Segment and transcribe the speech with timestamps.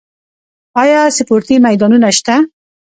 [0.81, 2.35] آیا سپورتي میدانونه شته؟